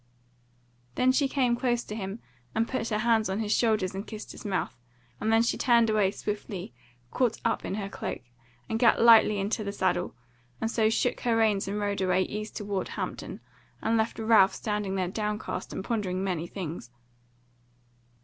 [0.95, 2.21] Then she came close to him
[2.55, 4.75] and put her hands on his shoulders and kissed his mouth;
[5.19, 6.73] and then she turned away swiftly,
[7.11, 8.21] caught up her cloak,
[8.67, 10.15] and gat lightly into the saddle,
[10.59, 13.41] and so shook her reins and rode away east toward Hampton,
[13.79, 16.89] and left Ralph standing there downcast and pondering many things.